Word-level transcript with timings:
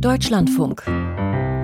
Deutschlandfunk. 0.00 0.82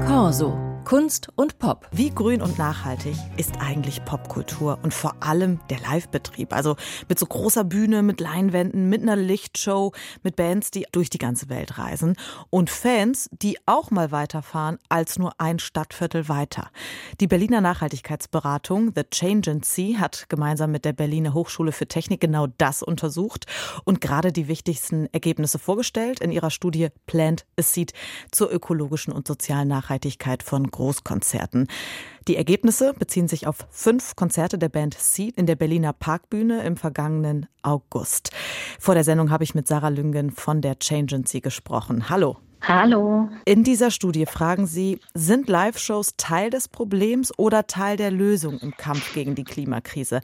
Corso. 0.07 0.72
Kunst 0.93 1.31
und 1.37 1.59
Pop. 1.59 1.89
Wie 1.91 2.11
grün 2.11 2.43
und 2.43 2.59
nachhaltig 2.59 3.17
ist 3.39 3.55
eigentlich 3.61 4.05
Popkultur 4.05 4.79
und 4.83 4.93
vor 4.93 5.15
allem 5.21 5.59
der 5.71 5.79
Livebetrieb? 5.79 6.53
Also 6.53 6.77
mit 7.09 7.19
so 7.19 7.25
großer 7.25 7.65
Bühne, 7.65 8.03
mit 8.03 8.21
Leinwänden, 8.21 8.91
mit 8.91 9.01
einer 9.01 9.17
Lichtshow, 9.17 9.93
mit 10.23 10.37
Bands, 10.37 10.71
die 10.71 10.85
durch 10.93 11.09
die 11.09 11.17
ganze 11.17 11.49
Welt 11.49 11.79
reisen 11.79 12.15
und 12.51 12.69
Fans, 12.69 13.31
die 13.33 13.57
auch 13.65 13.91
mal 13.91 14.13
weiterfahren 14.13 14.77
als 14.91 15.19
nur 15.19 15.33
ein 15.41 15.61
Stadtviertel 15.61 16.29
weiter. 16.29 16.69
Die 17.21 17.27
Berliner 17.27 17.63
Nachhaltigkeitsberatung 17.63 18.93
The 18.95 19.05
Change 19.05 19.51
and 19.51 19.65
See 19.65 19.97
hat 19.97 20.27
gemeinsam 20.29 20.73
mit 20.73 20.85
der 20.85 20.93
Berliner 20.93 21.33
Hochschule 21.33 21.73
für 21.73 21.89
Technik 21.89 22.21
genau 22.21 22.49
das 22.59 22.83
untersucht 22.83 23.47
und 23.87 24.03
gerade 24.03 24.31
die 24.31 24.47
wichtigsten 24.47 25.07
Ergebnisse 25.07 25.59
vorgestellt 25.59 26.21
in 26.21 26.33
ihrer 26.33 26.51
Studie 26.51 26.89
Plant 27.07 27.47
a 27.59 27.63
Seed 27.63 27.95
zur 28.31 28.53
ökologischen 28.53 29.15
und 29.15 29.27
sozialen 29.27 29.69
Nachhaltigkeit 29.69 30.43
von 30.43 30.71
Großkonzerten. 30.83 31.69
Die 32.27 32.37
Ergebnisse 32.37 32.93
beziehen 32.93 33.29
sich 33.29 33.47
auf 33.47 33.59
fünf 33.71 34.17
Konzerte 34.17 34.59
der 34.59 34.69
Band 34.69 34.95
Seed 34.95 35.37
in 35.37 35.47
der 35.47 35.55
Berliner 35.55 35.93
Parkbühne 35.93 36.65
im 36.65 36.77
vergangenen 36.77 37.47
August. 37.63 38.31
Vor 38.81 38.95
der 38.95 39.05
Sendung 39.05 39.31
habe 39.31 39.45
ich 39.45 39.55
mit 39.55 39.69
Sarah 39.69 39.91
Lüngen 39.91 40.33
von 40.33 40.61
der 40.61 40.81
Changency 40.81 41.41
gesprochen. 41.41 42.09
Hallo. 42.09 42.39
Hallo. 42.65 43.29
In 43.45 43.65
dieser 43.65 43.91
Studie 43.91 44.25
fragen 44.25 44.69
Sie, 44.69 45.01
sind 45.15 45.49
Live-Shows 45.49 46.15
Teil 46.17 46.49
des 46.49 46.69
Problems 46.69 47.37
oder 47.37 47.67
Teil 47.67 47.97
der 47.97 48.13
Lösung 48.13 48.61
im 48.61 48.77
Kampf 48.77 49.15
gegen 49.15 49.35
die 49.35 49.43
Klimakrise? 49.43 50.21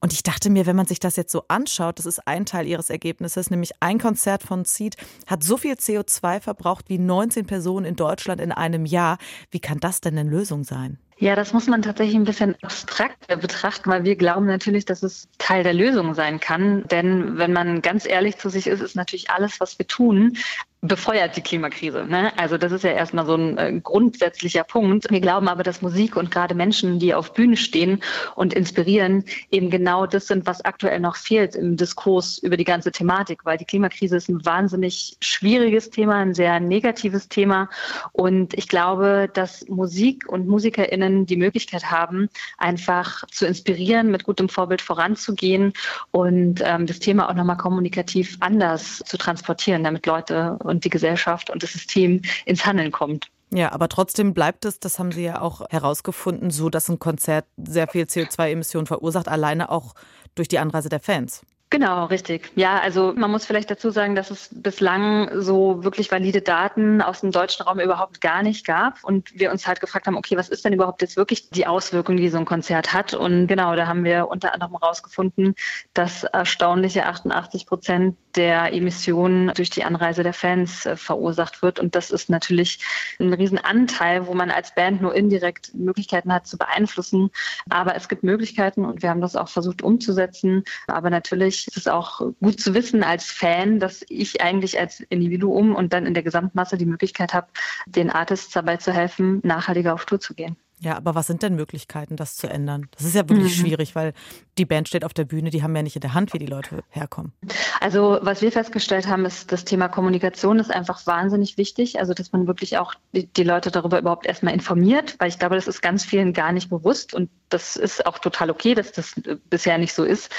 Und 0.00 0.14
ich 0.14 0.22
dachte 0.22 0.48
mir, 0.48 0.64
wenn 0.64 0.74
man 0.74 0.86
sich 0.86 1.00
das 1.00 1.16
jetzt 1.16 1.32
so 1.32 1.44
anschaut, 1.48 1.98
das 1.98 2.06
ist 2.06 2.26
ein 2.26 2.46
Teil 2.46 2.66
Ihres 2.66 2.88
Ergebnisses, 2.88 3.50
nämlich 3.50 3.72
ein 3.80 3.98
Konzert 3.98 4.42
von 4.42 4.64
Seed 4.64 4.96
hat 5.26 5.44
so 5.44 5.58
viel 5.58 5.74
CO2 5.74 6.40
verbraucht 6.40 6.86
wie 6.88 6.98
19 6.98 7.44
Personen 7.44 7.84
in 7.84 7.96
Deutschland 7.96 8.40
in 8.40 8.52
einem 8.52 8.86
Jahr. 8.86 9.18
Wie 9.50 9.60
kann 9.60 9.78
das 9.78 10.00
denn 10.00 10.16
eine 10.16 10.28
Lösung 10.28 10.64
sein? 10.64 10.98
Ja, 11.18 11.36
das 11.36 11.52
muss 11.52 11.68
man 11.68 11.82
tatsächlich 11.82 12.16
ein 12.16 12.24
bisschen 12.24 12.56
abstrakt 12.62 13.28
betrachten, 13.28 13.90
weil 13.90 14.02
wir 14.02 14.16
glauben 14.16 14.46
natürlich, 14.46 14.86
dass 14.86 15.04
es 15.04 15.28
Teil 15.38 15.62
der 15.62 15.74
Lösung 15.74 16.14
sein 16.14 16.40
kann. 16.40 16.84
Denn 16.88 17.38
wenn 17.38 17.52
man 17.52 17.80
ganz 17.80 18.06
ehrlich 18.06 18.38
zu 18.38 18.48
sich 18.48 18.66
ist, 18.66 18.80
ist 18.80 18.96
natürlich 18.96 19.30
alles, 19.30 19.60
was 19.60 19.78
wir 19.78 19.86
tun, 19.86 20.36
befeuert 20.84 21.36
die 21.36 21.42
Klimakrise. 21.42 22.04
Ne? 22.04 22.36
Also 22.36 22.58
das 22.58 22.72
ist 22.72 22.82
ja 22.82 22.90
erstmal 22.90 23.24
so 23.24 23.36
ein 23.36 23.56
äh, 23.56 23.80
grundsätzlicher 23.80 24.64
Punkt. 24.64 25.08
Wir 25.10 25.20
glauben 25.20 25.46
aber, 25.46 25.62
dass 25.62 25.80
Musik 25.80 26.16
und 26.16 26.32
gerade 26.32 26.56
Menschen, 26.56 26.98
die 26.98 27.14
auf 27.14 27.34
Bühne 27.34 27.56
stehen 27.56 28.02
und 28.34 28.52
inspirieren, 28.52 29.24
eben 29.52 29.70
genau 29.70 30.06
das 30.06 30.26
sind, 30.26 30.44
was 30.44 30.64
aktuell 30.64 30.98
noch 30.98 31.14
fehlt 31.14 31.54
im 31.54 31.76
Diskurs 31.76 32.38
über 32.38 32.56
die 32.56 32.64
ganze 32.64 32.90
Thematik, 32.90 33.44
weil 33.44 33.58
die 33.58 33.64
Klimakrise 33.64 34.16
ist 34.16 34.28
ein 34.28 34.44
wahnsinnig 34.44 35.16
schwieriges 35.20 35.90
Thema, 35.90 36.16
ein 36.16 36.34
sehr 36.34 36.58
negatives 36.58 37.28
Thema. 37.28 37.70
Und 38.10 38.52
ich 38.54 38.66
glaube, 38.66 39.30
dass 39.32 39.64
Musik 39.68 40.28
und 40.28 40.48
MusikerInnen 40.48 41.26
die 41.26 41.36
Möglichkeit 41.36 41.92
haben, 41.92 42.28
einfach 42.58 43.24
zu 43.28 43.46
inspirieren, 43.46 44.10
mit 44.10 44.24
gutem 44.24 44.48
Vorbild 44.48 44.82
voranzugehen 44.82 45.74
und 46.10 46.60
ähm, 46.64 46.86
das 46.86 46.98
Thema 46.98 47.30
auch 47.30 47.34
nochmal 47.34 47.56
kommunikativ 47.56 48.36
anders 48.40 49.00
zu 49.06 49.16
transportieren, 49.16 49.84
damit 49.84 50.06
Leute 50.06 50.58
und 50.72 50.84
die 50.84 50.90
Gesellschaft 50.90 51.50
und 51.50 51.62
das 51.62 51.72
System 51.72 52.22
ins 52.44 52.66
Handeln 52.66 52.90
kommt. 52.90 53.28
Ja, 53.54 53.70
aber 53.72 53.88
trotzdem 53.88 54.32
bleibt 54.32 54.64
es, 54.64 54.80
das 54.80 54.98
haben 54.98 55.12
Sie 55.12 55.24
ja 55.24 55.42
auch 55.42 55.60
herausgefunden, 55.68 56.50
so, 56.50 56.70
dass 56.70 56.88
ein 56.88 56.98
Konzert 56.98 57.44
sehr 57.58 57.86
viel 57.86 58.04
CO2-Emissionen 58.04 58.86
verursacht, 58.86 59.28
alleine 59.28 59.70
auch 59.70 59.94
durch 60.34 60.48
die 60.48 60.58
Anreise 60.58 60.88
der 60.88 61.00
Fans. 61.00 61.42
Genau, 61.72 62.04
richtig. 62.04 62.52
Ja, 62.54 62.80
also 62.80 63.14
man 63.16 63.30
muss 63.30 63.46
vielleicht 63.46 63.70
dazu 63.70 63.88
sagen, 63.88 64.14
dass 64.14 64.30
es 64.30 64.50
bislang 64.52 65.40
so 65.40 65.82
wirklich 65.82 66.10
valide 66.12 66.42
Daten 66.42 67.00
aus 67.00 67.22
dem 67.22 67.30
deutschen 67.30 67.62
Raum 67.62 67.80
überhaupt 67.80 68.20
gar 68.20 68.42
nicht 68.42 68.66
gab 68.66 69.02
und 69.02 69.30
wir 69.32 69.50
uns 69.50 69.66
halt 69.66 69.80
gefragt 69.80 70.06
haben, 70.06 70.18
okay, 70.18 70.36
was 70.36 70.50
ist 70.50 70.66
denn 70.66 70.74
überhaupt 70.74 71.00
jetzt 71.00 71.16
wirklich 71.16 71.48
die 71.48 71.66
Auswirkung, 71.66 72.18
die 72.18 72.28
so 72.28 72.36
ein 72.36 72.44
Konzert 72.44 72.92
hat? 72.92 73.14
Und 73.14 73.46
genau, 73.46 73.74
da 73.74 73.86
haben 73.86 74.04
wir 74.04 74.28
unter 74.28 74.52
anderem 74.52 74.76
herausgefunden, 74.78 75.54
dass 75.94 76.24
erstaunliche 76.24 77.06
88 77.06 77.64
Prozent 77.64 78.18
der 78.36 78.72
Emissionen 78.72 79.52
durch 79.54 79.70
die 79.70 79.84
Anreise 79.84 80.22
der 80.22 80.32
Fans 80.32 80.86
äh, 80.86 80.96
verursacht 80.96 81.62
wird. 81.62 81.80
Und 81.80 81.94
das 81.94 82.10
ist 82.10 82.30
natürlich 82.30 82.80
ein 83.18 83.32
Riesenanteil, 83.32 84.26
wo 84.26 84.34
man 84.34 84.50
als 84.50 84.74
Band 84.74 85.02
nur 85.02 85.14
indirekt 85.14 85.74
Möglichkeiten 85.74 86.32
hat 86.32 86.46
zu 86.46 86.58
beeinflussen. 86.58 87.30
Aber 87.68 87.94
es 87.94 88.08
gibt 88.08 88.22
Möglichkeiten 88.22 88.84
und 88.84 89.02
wir 89.02 89.10
haben 89.10 89.20
das 89.20 89.36
auch 89.36 89.48
versucht 89.48 89.82
umzusetzen. 89.82 90.64
Aber 90.86 91.10
natürlich 91.10 91.61
ist 91.66 91.76
es 91.76 91.88
auch 91.88 92.20
gut 92.40 92.60
zu 92.60 92.74
wissen 92.74 93.02
als 93.02 93.30
Fan, 93.30 93.78
dass 93.78 94.04
ich 94.08 94.40
eigentlich 94.42 94.78
als 94.78 95.00
Individuum 95.00 95.74
und 95.74 95.92
dann 95.92 96.06
in 96.06 96.14
der 96.14 96.22
Gesamtmasse 96.22 96.76
die 96.76 96.86
Möglichkeit 96.86 97.34
habe, 97.34 97.48
den 97.86 98.10
Artists 98.10 98.52
dabei 98.52 98.76
zu 98.76 98.92
helfen, 98.92 99.40
nachhaltiger 99.42 99.94
auf 99.94 100.04
Tour 100.04 100.20
zu 100.20 100.34
gehen. 100.34 100.56
Ja, 100.82 100.96
aber 100.96 101.14
was 101.14 101.28
sind 101.28 101.44
denn 101.44 101.54
Möglichkeiten, 101.54 102.16
das 102.16 102.34
zu 102.34 102.48
ändern? 102.48 102.88
Das 102.96 103.06
ist 103.06 103.14
ja 103.14 103.28
wirklich 103.28 103.56
mhm. 103.56 103.60
schwierig, 103.60 103.94
weil 103.94 104.14
die 104.58 104.64
Band 104.64 104.88
steht 104.88 105.04
auf 105.04 105.14
der 105.14 105.24
Bühne, 105.24 105.50
die 105.50 105.62
haben 105.62 105.76
ja 105.76 105.82
nicht 105.82 105.94
in 105.94 106.00
der 106.00 106.12
Hand, 106.12 106.32
wie 106.32 106.40
die 106.40 106.46
Leute 106.46 106.82
herkommen. 106.90 107.32
Also 107.80 108.18
was 108.20 108.42
wir 108.42 108.50
festgestellt 108.50 109.06
haben, 109.06 109.24
ist, 109.24 109.52
das 109.52 109.64
Thema 109.64 109.86
Kommunikation 109.86 110.58
ist 110.58 110.72
einfach 110.72 111.06
wahnsinnig 111.06 111.56
wichtig. 111.56 112.00
Also 112.00 112.14
dass 112.14 112.32
man 112.32 112.48
wirklich 112.48 112.78
auch 112.78 112.94
die, 113.12 113.28
die 113.28 113.44
Leute 113.44 113.70
darüber 113.70 114.00
überhaupt 114.00 114.26
erstmal 114.26 114.54
informiert, 114.54 115.14
weil 115.20 115.28
ich 115.28 115.38
glaube, 115.38 115.54
das 115.54 115.68
ist 115.68 115.82
ganz 115.82 116.04
vielen 116.04 116.32
gar 116.32 116.50
nicht 116.50 116.68
bewusst 116.68 117.14
und 117.14 117.30
das 117.48 117.76
ist 117.76 118.04
auch 118.04 118.18
total 118.18 118.50
okay, 118.50 118.74
dass 118.74 118.90
das 118.90 119.14
bisher 119.50 119.78
nicht 119.78 119.94
so 119.94 120.02
ist. 120.02 120.32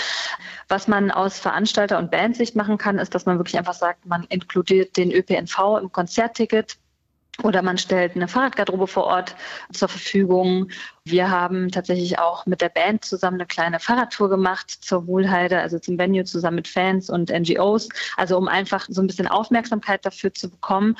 Was 0.68 0.90
man 0.90 1.10
aus 1.10 1.40
Veranstalter- 1.40 2.00
und 2.00 2.12
Bandsicht 2.12 2.58
machen 2.58 2.78
kann, 2.78 3.00
ist, 3.00 3.16
dass 3.16 3.25
man 3.25 3.38
wirklich 3.38 3.58
einfach 3.58 3.75
sagt, 3.75 4.06
man 4.06 4.25
inkludiert 4.25 4.98
den 4.98 5.10
ÖPNV 5.10 5.80
im 5.81 5.92
Konzertticket 5.92 6.78
oder 7.41 7.61
man 7.61 7.77
stellt 7.77 8.16
eine 8.16 8.27
Fahrradgarderobe 8.27 8.88
vor 8.88 9.05
Ort 9.05 9.35
zur 9.71 9.88
Verfügung 9.88 10.69
wir 11.06 11.30
haben 11.30 11.69
tatsächlich 11.69 12.19
auch 12.19 12.46
mit 12.46 12.62
der 12.62 12.69
Band 12.69 13.03
zusammen 13.03 13.36
eine 13.36 13.46
kleine 13.46 13.80
Fahrradtour 13.80 14.30
gemacht 14.30 14.69
zur 14.69 15.06
Wohlheide, 15.06 15.59
also 15.59 15.78
zum 15.78 16.00
Venue 16.00 16.24
zusammen 16.24 16.56
mit 16.56 16.68
Fans 16.68 17.09
und 17.09 17.30
NGOs, 17.30 17.90
also 18.16 18.38
um 18.38 18.47
einfach 18.47 18.86
so 18.88 19.02
ein 19.02 19.08
bisschen 19.08 19.28
Aufmerksamkeit 19.28 20.06
dafür 20.06 20.34
zu 20.34 20.50
bekommen. 20.50 20.96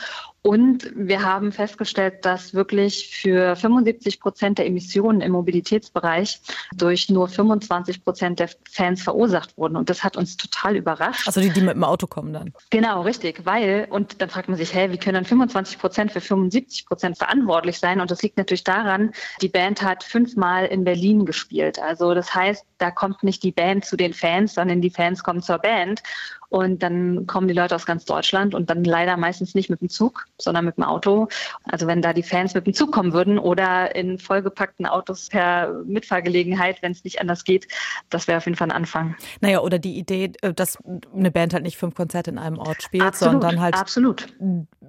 Und 0.46 0.92
wir 0.94 1.24
haben 1.24 1.54
festgestellt, 1.54 2.26
dass 2.26 2.54
wirklich 2.54 3.16
für 3.16 3.56
75 3.56 4.20
Prozent 4.20 4.58
der 4.58 4.66
Emissionen 4.66 5.22
im 5.22 5.32
Mobilitätsbereich 5.32 6.42
durch 6.76 7.08
nur 7.08 7.30
25 7.30 8.04
Prozent 8.04 8.40
der 8.42 8.50
Fans 8.70 9.02
verursacht 9.02 9.58
wurden. 9.58 9.78
Und 9.78 9.90
das 9.90 10.04
hat 10.04 10.18
uns 10.18 10.36
total 10.36 10.76
überrascht. 10.76 11.28
Also 11.28 11.40
die, 11.40 11.50
die 11.50 11.62
mit 11.62 11.76
dem 11.76 11.86
Auto 11.86 12.08
kommen 12.08 12.34
dann. 12.34 12.52
Genau, 12.72 13.04
richtig. 13.04 13.46
Weil, 13.46 13.88
und 13.90 14.22
dann 14.22 14.30
fragt 14.30 14.50
man 14.50 14.58
sich, 14.58 14.74
hey, 14.74 14.92
wie 14.92 14.98
können 14.98 15.16
dann 15.16 15.24
25 15.24 15.80
Prozent 15.80 16.12
für 16.12 16.20
75 16.20 16.88
Prozent 16.88 17.18
verantwortlich 17.18 17.80
sein? 17.80 18.02
Und 18.02 18.12
das 18.12 18.22
liegt 18.22 18.36
natürlich 18.36 18.66
daran, 18.66 19.14
die 19.42 19.48
Band 19.48 19.82
hat 19.82 19.93
hat 19.94 20.04
fünfmal 20.04 20.66
in 20.66 20.84
Berlin 20.84 21.26
gespielt. 21.26 21.80
Also 21.80 22.16
das 22.16 22.34
heißt, 22.34 22.66
da 22.80 22.90
kommt 22.90 23.24
nicht 23.24 23.44
die 23.44 23.52
Band 23.52 23.86
zu 23.86 23.96
den 23.96 24.14
Fans, 24.14 24.56
sondern 24.56 24.82
die 24.82 24.90
Fans 24.90 25.24
kommen 25.24 25.42
zur 25.42 25.60
Band. 25.60 26.02
Und 26.54 26.84
dann 26.84 27.26
kommen 27.26 27.48
die 27.48 27.54
Leute 27.56 27.74
aus 27.74 27.88
ganz 27.88 28.06
Deutschland 28.06 28.54
und 28.54 28.70
dann 28.70 28.84
leider 28.84 29.18
meistens 29.18 29.56
nicht 29.56 29.72
mit 29.72 29.82
dem 29.82 29.90
Zug, 29.90 30.28
sondern 30.38 30.66
mit 30.66 30.78
dem 30.78 30.84
Auto. 30.84 31.28
Also 31.64 31.88
wenn 31.88 32.04
da 32.04 32.14
die 32.14 32.22
Fans 32.22 32.54
mit 32.54 32.68
dem 32.68 32.76
Zug 32.76 32.92
kommen 32.92 33.12
würden 33.12 33.40
oder 33.40 33.96
in 33.96 34.20
vollgepackten 34.20 34.86
Autos 34.86 35.30
per 35.30 35.82
Mitfahrgelegenheit, 35.88 36.84
wenn 36.84 36.92
es 36.92 37.04
nicht 37.04 37.20
anders 37.20 37.44
geht, 37.44 37.68
das 38.12 38.28
wäre 38.28 38.38
auf 38.38 38.46
jeden 38.46 38.56
Fall 38.56 38.68
ein 38.68 38.72
Anfang. 38.72 39.16
Naja, 39.42 39.62
oder 39.62 39.80
die 39.80 39.98
Idee, 39.98 40.32
äh, 40.44 40.54
dass 40.54 40.78
eine 41.12 41.32
Band 41.32 41.56
halt 41.56 41.64
nicht 41.64 41.76
fünf 41.76 41.96
Konzerte 41.96 42.30
in 42.30 42.38
einem 42.38 42.60
Ort 42.60 42.84
spielt, 42.84 43.02
absolut, 43.02 43.32
sondern 43.32 43.60
halt 43.60 43.74
absolut. 43.74 44.28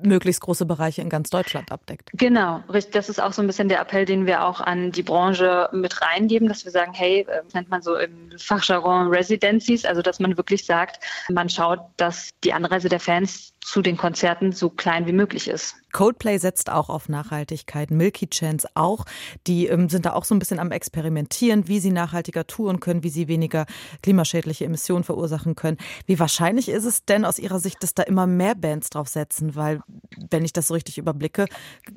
möglichst 0.03 0.43
große 0.43 0.67
Bereiche 0.67 1.01
in 1.01 1.09
ganz 1.09 1.31
Deutschland 1.31 1.73
abdeckt. 1.73 2.11
Genau, 2.13 2.63
das 2.93 3.09
ist 3.09 3.23
auch 3.23 3.33
so 3.33 3.41
ein 3.41 3.47
bisschen 3.47 3.71
der 3.71 3.81
Appell, 3.81 4.05
den 4.05 4.27
wir 4.27 4.45
auch 4.45 4.61
an 4.61 4.93
die 4.93 5.03
Branche 5.03 5.71
mit 5.73 6.03
reingeben, 6.03 6.47
dass 6.47 6.67
wir 6.67 6.73
sagen, 6.73 6.93
hey, 6.93 7.21
äh, 7.21 7.41
nennt 7.55 7.71
man 7.71 7.81
so 7.81 7.97
im 7.97 8.33
Fachjargon 8.37 9.09
Residencies, 9.09 9.87
also 9.87 10.03
dass 10.03 10.21
man 10.21 10.37
wirklich 10.37 10.67
sagt, 10.67 11.01
man 11.31 11.49
schaut, 11.55 11.81
dass 11.97 12.31
die 12.43 12.53
Anreise 12.53 12.89
der 12.89 13.01
Fans 13.01 13.54
zu 13.65 13.81
den 13.81 13.97
Konzerten 13.97 14.53
so 14.53 14.69
klein 14.69 15.07
wie 15.07 15.13
möglich 15.13 15.49
ist. 15.49 15.77
Coldplay 15.93 16.39
setzt 16.39 16.71
auch 16.71 16.91
auf 16.91 17.09
Nachhaltigkeit, 17.09 17.91
Milky 17.91 18.29
Chance 18.29 18.69
auch. 18.75 19.07
Die 19.47 19.69
ähm, 19.69 19.89
sind 19.89 20.05
da 20.05 20.13
auch 20.13 20.25
so 20.25 20.35
ein 20.35 20.39
bisschen 20.39 20.59
am 20.59 20.71
Experimentieren, 20.71 21.67
wie 21.67 21.81
sie 21.81 21.91
nachhaltiger 21.91 22.47
touren 22.47 22.81
können, 22.81 23.03
wie 23.03 23.09
sie 23.09 23.27
weniger 23.27 23.65
klimaschädliche 24.03 24.67
Emissionen 24.67 25.05
verursachen 25.05 25.55
können. 25.55 25.79
Wie 26.05 26.19
wahrscheinlich 26.19 26.69
ist 26.69 26.85
es 26.85 27.07
denn 27.07 27.25
aus 27.25 27.39
Ihrer 27.39 27.59
Sicht, 27.59 27.83
dass 27.83 27.95
da 27.95 28.03
immer 28.03 28.27
mehr 28.27 28.55
Bands 28.55 28.91
drauf 28.91 29.09
setzen? 29.09 29.55
Weil, 29.55 29.81
wenn 30.31 30.45
ich 30.45 30.53
das 30.53 30.69
so 30.69 30.75
richtig 30.75 30.99
überblicke, 30.99 31.47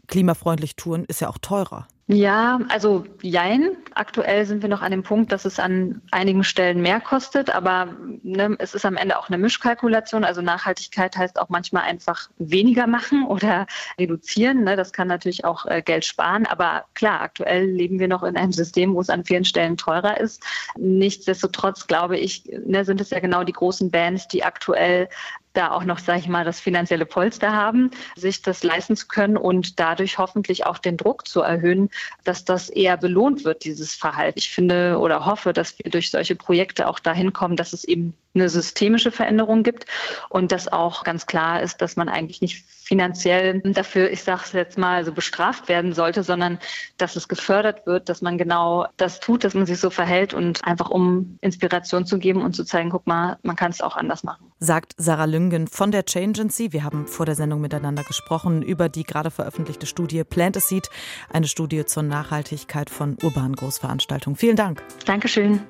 klimafreundlich 0.07 0.77
touren 0.77 1.03
ist 1.05 1.19
ja 1.19 1.27
auch 1.27 1.39
teurer. 1.39 1.87
Ja, 2.09 2.59
also 2.69 3.03
jein. 3.21 3.75
Aktuell 3.93 4.45
sind 4.45 4.61
wir 4.61 4.69
noch 4.69 4.81
an 4.81 4.91
dem 4.91 5.03
Punkt, 5.03 5.33
dass 5.33 5.43
es 5.43 5.59
an 5.59 6.01
einigen 6.11 6.45
Stellen 6.45 6.81
mehr 6.81 7.01
kostet, 7.01 7.53
aber 7.53 7.97
ne, 8.23 8.55
es 8.59 8.73
ist 8.73 8.85
am 8.85 8.95
Ende 8.95 9.19
auch 9.19 9.27
eine 9.27 9.37
Mischkalkulation. 9.37 10.23
Also 10.23 10.41
Nachhaltigkeit 10.41 11.17
heißt 11.17 11.37
auch 11.37 11.49
manchmal 11.57 11.83
einfach 11.83 12.29
weniger 12.37 12.85
machen 12.85 13.25
oder 13.25 13.65
reduzieren. 13.99 14.63
Ne? 14.63 14.75
Das 14.75 14.93
kann 14.93 15.07
natürlich 15.07 15.43
auch 15.43 15.65
äh, 15.65 15.81
Geld 15.81 16.05
sparen, 16.05 16.45
aber 16.45 16.85
klar, 16.93 17.21
aktuell 17.21 17.65
leben 17.65 17.99
wir 17.99 18.07
noch 18.07 18.21
in 18.21 18.37
einem 18.37 18.51
System, 18.51 18.93
wo 18.93 19.01
es 19.01 19.09
an 19.09 19.25
vielen 19.25 19.43
Stellen 19.43 19.75
teurer 19.75 20.19
ist. 20.19 20.43
Nichtsdestotrotz 20.77 21.87
glaube 21.87 22.17
ich, 22.17 22.43
ne, 22.65 22.85
sind 22.85 23.01
es 23.01 23.09
ja 23.09 23.19
genau 23.19 23.43
die 23.43 23.53
großen 23.53 23.89
Bands, 23.89 24.27
die 24.27 24.43
aktuell 24.43 25.09
da 25.57 25.71
auch 25.71 25.83
noch, 25.83 25.97
sage 25.97 26.19
ich 26.19 26.27
mal, 26.27 26.45
das 26.45 26.59
finanzielle 26.59 27.07
Polster 27.07 27.51
haben, 27.51 27.89
sich 28.15 28.43
das 28.43 28.61
leisten 28.63 28.95
zu 28.95 29.07
können 29.07 29.37
und 29.37 29.79
dadurch 29.79 30.19
hoffentlich 30.19 30.67
auch 30.67 30.77
den 30.77 30.97
Druck 30.97 31.27
zu 31.27 31.41
erhöhen, 31.41 31.89
dass 32.23 32.45
das 32.45 32.69
eher 32.69 32.95
belohnt 32.95 33.43
wird, 33.43 33.63
dieses 33.63 33.95
Verhalten. 33.95 34.37
Ich 34.37 34.51
finde 34.51 34.99
oder 34.99 35.25
hoffe, 35.25 35.53
dass 35.53 35.77
wir 35.79 35.89
durch 35.89 36.11
solche 36.11 36.35
Projekte 36.35 36.87
auch 36.87 36.99
dahin 36.99 37.33
kommen, 37.33 37.55
dass 37.55 37.73
es 37.73 37.83
eben 37.83 38.13
eine 38.39 38.49
systemische 38.49 39.11
Veränderung 39.11 39.63
gibt 39.63 39.85
und 40.29 40.51
dass 40.51 40.67
auch 40.67 41.03
ganz 41.03 41.25
klar 41.25 41.61
ist, 41.61 41.81
dass 41.81 41.95
man 41.95 42.09
eigentlich 42.09 42.41
nicht 42.41 42.65
finanziell 42.87 43.59
dafür, 43.61 44.09
ich 44.09 44.23
sage 44.23 44.41
es 44.45 44.53
jetzt 44.53 44.77
mal, 44.77 45.03
so 45.03 45.11
bestraft 45.11 45.67
werden 45.67 45.93
sollte, 45.93 46.23
sondern 46.23 46.57
dass 46.97 47.17
es 47.17 47.27
gefördert 47.27 47.85
wird, 47.85 48.07
dass 48.07 48.21
man 48.21 48.37
genau 48.37 48.87
das 48.95 49.19
tut, 49.19 49.43
dass 49.43 49.53
man 49.53 49.65
sich 49.65 49.79
so 49.79 49.89
verhält 49.89 50.33
und 50.33 50.63
einfach 50.63 50.89
um 50.89 51.37
Inspiration 51.41 52.05
zu 52.05 52.17
geben 52.17 52.41
und 52.41 52.55
zu 52.55 52.63
zeigen, 52.63 52.89
guck 52.89 53.05
mal, 53.05 53.37
man 53.43 53.57
kann 53.57 53.71
es 53.71 53.81
auch 53.81 53.97
anders 53.97 54.23
machen. 54.23 54.51
Sagt 54.59 54.93
Sarah 54.97 55.25
Lüngen 55.25 55.67
von 55.67 55.91
der 55.91 56.05
Changency. 56.05 56.71
Wir 56.71 56.83
haben 56.83 57.07
vor 57.07 57.25
der 57.25 57.35
Sendung 57.35 57.59
miteinander 57.59 58.03
gesprochen 58.03 58.61
über 58.61 58.87
die 58.87 59.03
gerade 59.03 59.31
veröffentlichte 59.31 59.85
Studie 59.85 60.23
Plant 60.23 60.55
a 60.55 60.61
Seed, 60.61 60.89
eine 61.29 61.47
Studie 61.47 61.85
zur 61.85 62.03
Nachhaltigkeit 62.03 62.89
von 62.89 63.17
urbanen 63.21 63.55
Großveranstaltungen. 63.55 64.37
Vielen 64.37 64.55
Dank. 64.55 64.81
Dankeschön. 65.05 65.61